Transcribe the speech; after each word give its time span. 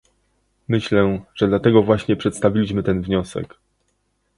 Myślę, 0.67 1.19
że 1.35 1.47
dlatego 1.47 1.83
właśnie 1.83 2.15
przedstawiliśmy 2.15 2.83
ten 2.83 3.01
wniosek 3.01 3.59